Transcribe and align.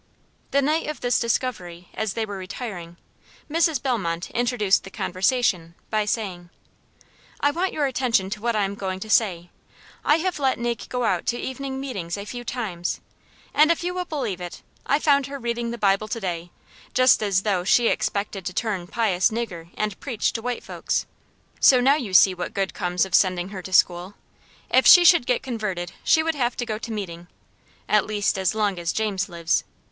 The 0.49 0.63
night 0.63 0.87
of 0.87 1.01
this 1.01 1.19
discovery, 1.19 1.89
as 1.93 2.13
they 2.13 2.25
were 2.25 2.39
retiring, 2.39 2.97
Mrs. 3.47 3.79
Bellmont 3.79 4.31
introduced 4.31 4.83
the 4.83 4.89
conversation, 4.89 5.75
by 5.91 6.05
saying: 6.05 6.49
"I 7.39 7.51
want 7.51 7.71
your 7.71 7.85
attention 7.85 8.31
to 8.31 8.41
what 8.41 8.55
I 8.55 8.63
am 8.63 8.73
going 8.73 8.99
to 9.01 9.11
say. 9.11 9.51
I 10.03 10.15
have 10.15 10.39
let 10.39 10.57
Nig 10.57 10.89
go 10.89 11.03
out 11.03 11.27
to 11.27 11.37
evening 11.37 11.79
meetings 11.79 12.17
a 12.17 12.25
few 12.25 12.43
times, 12.43 12.99
and, 13.53 13.69
if 13.69 13.83
you 13.83 13.93
will 13.93 14.05
believe 14.05 14.41
it, 14.41 14.63
I 14.87 14.97
found 14.97 15.27
her 15.27 15.37
reading 15.37 15.69
the 15.69 15.77
Bible 15.77 16.07
to 16.07 16.19
day, 16.19 16.49
just 16.95 17.21
as 17.21 17.43
though 17.43 17.63
she 17.63 17.87
expected 17.87 18.43
to 18.47 18.53
turn 18.53 18.87
pious 18.87 19.29
nigger, 19.29 19.69
and 19.77 19.99
preach 19.99 20.33
to 20.33 20.41
white 20.41 20.63
folks. 20.63 21.05
So 21.59 21.79
now 21.79 21.93
you 21.95 22.15
see 22.15 22.33
what 22.33 22.55
good 22.55 22.73
comes 22.73 23.05
of 23.05 23.13
sending 23.13 23.49
her 23.49 23.61
to 23.61 23.71
school. 23.71 24.15
If 24.71 24.87
she 24.87 25.05
should 25.05 25.27
get 25.27 25.43
converted 25.43 25.91
she 26.03 26.23
would 26.23 26.33
have 26.33 26.57
to 26.57 26.65
go 26.65 26.79
to 26.79 26.91
meeting: 26.91 27.27
at 27.87 28.07
least, 28.07 28.39
as 28.39 28.55
long 28.55 28.79
as 28.79 28.93
James 28.93 29.29
lives. 29.29 29.63